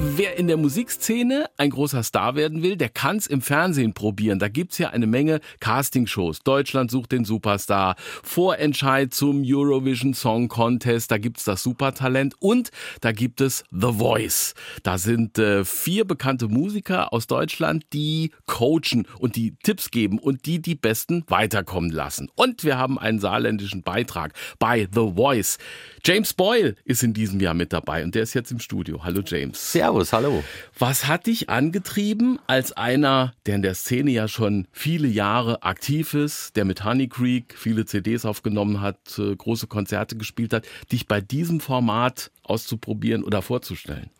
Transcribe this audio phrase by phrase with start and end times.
[0.00, 4.38] Wer in der Musikszene ein großer Star werden will, der kann's im Fernsehen probieren.
[4.38, 6.40] Da gibt's ja eine Menge Castingshows.
[6.44, 13.10] Deutschland sucht den Superstar, Vorentscheid zum Eurovision Song Contest, da gibt's das Supertalent und da
[13.10, 14.54] gibt es The Voice.
[14.84, 20.46] Da sind äh, vier bekannte Musiker aus Deutschland, die coachen und die Tipps geben und
[20.46, 22.28] die die Besten weiterkommen lassen.
[22.36, 25.58] Und wir haben einen saarländischen Beitrag bei The Voice.
[26.04, 29.02] James Boyle ist in diesem Jahr mit dabei und der ist jetzt im Studio.
[29.02, 29.72] Hallo James.
[29.88, 30.44] Servus, hallo.
[30.78, 36.12] Was hat dich angetrieben als einer, der in der Szene ja schon viele Jahre aktiv
[36.12, 41.06] ist, der mit Honey Creek viele CDs aufgenommen hat, äh, große Konzerte gespielt hat, dich
[41.06, 44.10] bei diesem Format auszuprobieren oder vorzustellen?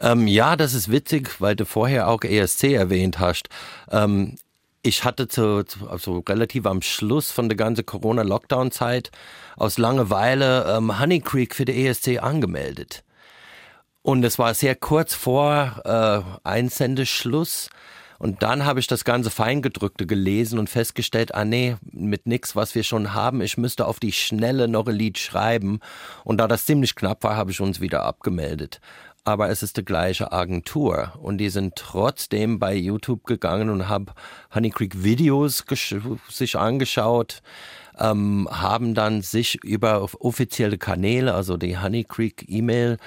[0.00, 3.50] Ähm, ja, das ist witzig, weil du vorher auch ESC erwähnt hast.
[3.92, 4.34] Ähm,
[4.82, 9.12] ich hatte zu, also relativ am Schluss von der ganzen Corona-Lockdown-Zeit
[9.56, 13.03] aus Langeweile ähm, Honey Creek für die ESC angemeldet.
[14.04, 17.70] Und es war sehr kurz vor äh, Einsendeschluss.
[18.18, 22.74] Und dann habe ich das ganze Feingedrückte gelesen und festgestellt, ah nee, mit nix, was
[22.74, 25.80] wir schon haben, ich müsste auf die Schnelle noch ein Lied schreiben.
[26.22, 28.80] Und da das ziemlich knapp war, habe ich uns wieder abgemeldet
[29.24, 34.06] aber es ist die gleiche Agentur und die sind trotzdem bei YouTube gegangen und haben
[34.54, 35.64] Honey Creek Videos
[36.28, 37.40] sich angeschaut,
[37.98, 42.98] ähm, haben dann sich über offizielle Kanäle, also die Honey Creek E-Mail,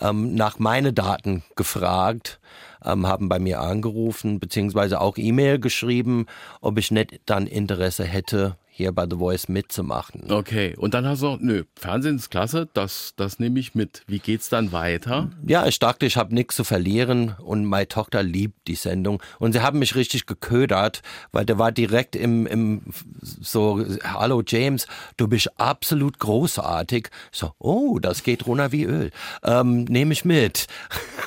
[0.00, 2.40] ähm, nach meine Daten gefragt,
[2.84, 6.26] ähm, haben bei mir angerufen, beziehungsweise auch E-Mail geschrieben,
[6.60, 10.30] ob ich nicht dann Interesse hätte, hier bei The Voice mitzumachen.
[10.30, 14.02] Okay, und dann hast du auch, nö, Fernsehen ist klasse, das, das nehme ich mit.
[14.06, 15.30] Wie geht's dann weiter?
[15.46, 19.52] Ja, ich dachte, ich habe nichts zu verlieren und meine Tochter liebt die Sendung und
[19.52, 21.00] sie haben mich richtig geködert,
[21.32, 22.82] weil der war direkt im, im
[23.22, 27.08] so, hallo James, du bist absolut großartig.
[27.32, 29.10] So, oh, das geht runter wie Öl.
[29.42, 30.66] Ähm, nehme ich mit.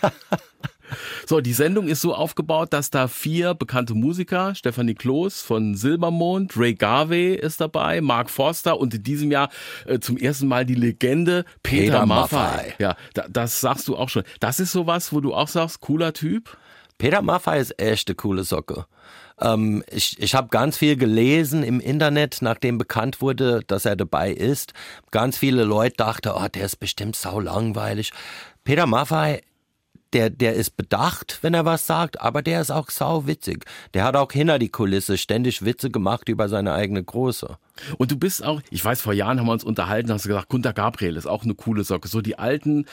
[1.32, 6.58] So, die Sendung ist so aufgebaut, dass da vier bekannte Musiker, Stefanie Kloß von Silbermond,
[6.58, 9.48] Ray Garvey ist dabei, Mark Forster und in diesem Jahr
[9.86, 12.36] äh, zum ersten Mal die Legende Peter, Peter Maffay.
[12.36, 12.74] Maffay.
[12.78, 14.24] Ja, da, das sagst du auch schon.
[14.40, 16.54] Das ist sowas, wo du auch sagst, cooler Typ?
[16.98, 18.84] Peter Maffay ist echt eine coole Socke.
[19.40, 24.32] Ähm, ich ich habe ganz viel gelesen im Internet, nachdem bekannt wurde, dass er dabei
[24.32, 24.74] ist.
[25.12, 28.12] Ganz viele Leute dachten, oh, der ist bestimmt sau langweilig.
[28.64, 29.40] Peter Maffay
[30.12, 33.64] der, der ist bedacht, wenn er was sagt, aber der ist auch sau witzig.
[33.94, 37.56] Der hat auch hinter die Kulisse ständig Witze gemacht über seine eigene Große.
[37.98, 40.48] Und du bist auch, ich weiß, vor Jahren haben wir uns unterhalten, hast du gesagt,
[40.48, 42.08] Gunter Gabriel ist auch eine coole Socke.
[42.08, 42.86] So die alten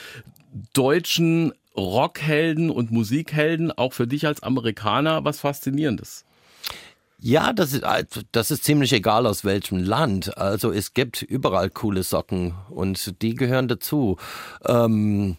[0.72, 6.24] deutschen Rockhelden und Musikhelden, auch für dich als Amerikaner, was Faszinierendes.
[7.22, 7.84] Ja, das ist,
[8.32, 10.38] das ist ziemlich egal aus welchem Land.
[10.38, 14.16] Also es gibt überall coole Socken und die gehören dazu.
[14.64, 15.36] Ähm,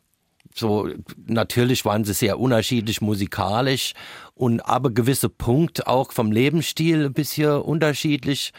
[0.53, 0.89] so
[1.27, 3.93] natürlich waren sie sehr unterschiedlich musikalisch
[4.33, 8.51] und aber gewisse Punkte auch vom Lebensstil ein bisschen unterschiedlich.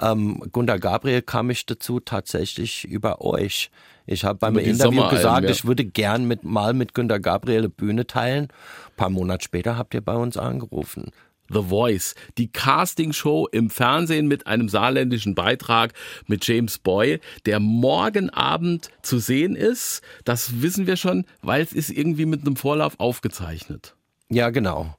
[0.00, 3.70] Ähm, Gunter Gabriel kam ich dazu tatsächlich über euch.
[4.06, 5.50] Ich habe beim Interview gesagt, ja.
[5.50, 8.44] ich würde gern mit, mal mit Günter Gabriel eine Bühne teilen.
[8.44, 11.10] Ein paar Monate später habt ihr bei uns angerufen.
[11.48, 15.92] The Voice, die Castingshow im Fernsehen mit einem saarländischen Beitrag
[16.26, 20.02] mit James Boy, der morgen Abend zu sehen ist.
[20.24, 23.94] Das wissen wir schon, weil es ist irgendwie mit einem Vorlauf aufgezeichnet.
[24.28, 24.96] Ja, genau.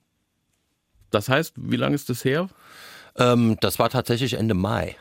[1.12, 2.50] Das heißt, wie lange ist das her?
[3.16, 4.96] Ähm, das war tatsächlich Ende Mai.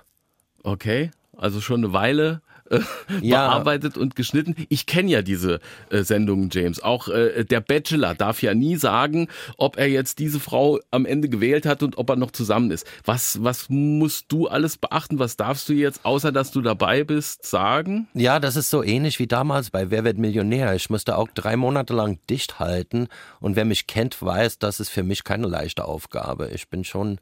[0.63, 2.81] Okay, also schon eine Weile äh,
[3.21, 3.49] ja.
[3.49, 4.55] bearbeitet und geschnitten.
[4.69, 5.61] Ich kenne ja diese
[5.91, 6.83] äh, Sendungen, James.
[6.83, 11.29] Auch äh, der Bachelor darf ja nie sagen, ob er jetzt diese Frau am Ende
[11.29, 12.87] gewählt hat und ob er noch zusammen ist.
[13.05, 15.19] Was, was musst du alles beachten?
[15.19, 18.09] Was darfst du jetzt, außer dass du dabei bist, sagen?
[18.15, 20.75] Ja, das ist so ähnlich wie damals bei Wer wird Millionär.
[20.75, 23.09] Ich musste auch drei Monate lang dicht halten
[23.41, 26.51] und wer mich kennt, weiß, das ist für mich keine leichte Aufgabe.
[26.53, 27.19] Ich bin schon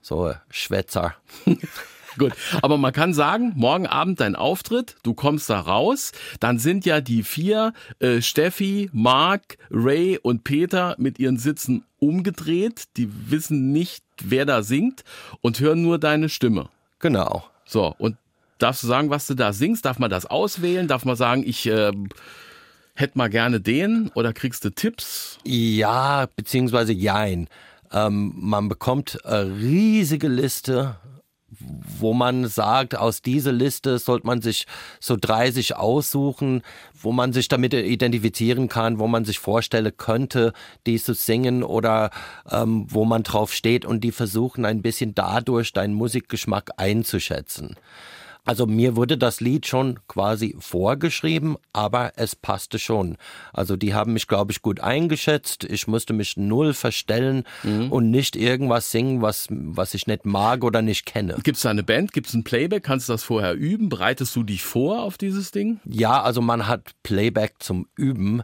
[0.00, 1.14] so Schwätzer.
[2.16, 2.32] Gut,
[2.62, 7.00] aber man kann sagen, morgen Abend dein Auftritt, du kommst da raus, dann sind ja
[7.00, 14.04] die vier, äh, Steffi, Mark, Ray und Peter mit ihren Sitzen umgedreht, die wissen nicht,
[14.22, 15.04] wer da singt
[15.40, 16.68] und hören nur deine Stimme.
[16.98, 17.44] Genau.
[17.64, 18.16] So, und
[18.58, 19.84] darfst du sagen, was du da singst?
[19.84, 20.88] Darf man das auswählen?
[20.88, 21.92] Darf man sagen, ich äh,
[22.94, 25.38] hätte mal gerne den oder kriegst du Tipps?
[25.44, 27.48] Ja, beziehungsweise jein.
[27.92, 30.96] Ähm, man bekommt eine riesige Liste
[31.50, 34.66] wo man sagt, aus dieser Liste sollte man sich
[35.00, 36.62] so 30 aussuchen,
[36.94, 40.52] wo man sich damit identifizieren kann, wo man sich vorstellen könnte,
[40.86, 42.10] die zu singen oder
[42.50, 47.76] ähm, wo man drauf steht und die versuchen ein bisschen dadurch deinen Musikgeschmack einzuschätzen.
[48.44, 53.16] Also mir wurde das Lied schon quasi vorgeschrieben, aber es passte schon.
[53.52, 55.64] Also die haben mich, glaube ich, gut eingeschätzt.
[55.64, 57.92] Ich musste mich null verstellen mhm.
[57.92, 61.36] und nicht irgendwas singen, was, was ich nicht mag oder nicht kenne.
[61.42, 62.12] Gibt es da eine Band?
[62.12, 62.84] Gibt es ein Playback?
[62.84, 63.88] Kannst du das vorher üben?
[63.88, 65.80] Bereitest du dich vor auf dieses Ding?
[65.84, 68.42] Ja, also man hat Playback zum Üben,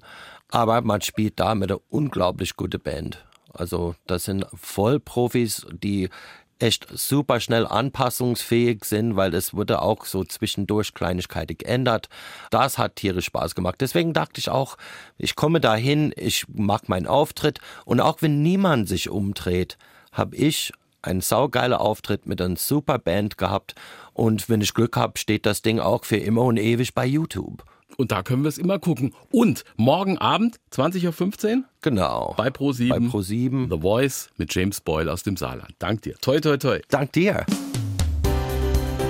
[0.50, 3.24] aber man spielt da mit einer unglaublich gute Band.
[3.54, 6.10] Also das sind Vollprofis, die
[6.58, 12.08] echt super schnell anpassungsfähig sind, weil es wurde auch so zwischendurch Kleinigkeiten geändert.
[12.50, 13.76] Das hat tierisch Spaß gemacht.
[13.80, 14.76] Deswegen dachte ich auch,
[15.18, 19.78] ich komme dahin, ich mag meinen Auftritt und auch wenn niemand sich umdreht,
[20.12, 20.72] habe ich
[21.02, 23.74] einen saugeiler Auftritt mit einer super Band gehabt
[24.12, 27.64] und wenn ich Glück habe, steht das Ding auch für immer und ewig bei YouTube.
[27.96, 29.14] Und da können wir es immer gucken.
[29.30, 31.64] Und morgen Abend, 20.15 Uhr?
[31.82, 32.34] Genau.
[32.36, 32.88] Bei Pro7.
[32.88, 33.70] Bei Pro7.
[33.70, 35.74] The Voice mit James Boyle aus dem Saarland.
[35.78, 36.14] Dank dir.
[36.20, 36.80] Toi, toi, toi.
[36.88, 37.44] Dank dir.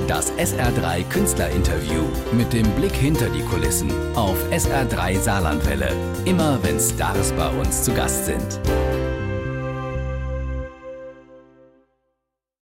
[0.07, 2.03] Das SR3 Künstlerinterview
[2.33, 5.91] mit dem Blick hinter die Kulissen auf SR3 Saarlandwelle.
[6.27, 8.61] Immer wenn Stars bei uns zu Gast sind.